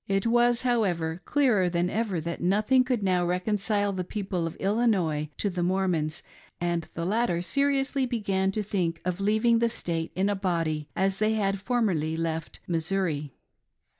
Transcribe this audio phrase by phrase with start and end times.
[0.07, 5.29] It was, however, clearer than ever that nothing could now reconcile the people of Illinois
[5.37, 6.23] to the Mormons,
[6.59, 11.17] and the latter seriously began to think of leaving that State in a body as
[11.17, 13.31] they had formerly left Missouri.